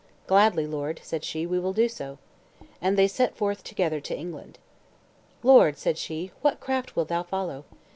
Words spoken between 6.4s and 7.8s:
"what craft wilt thou follow?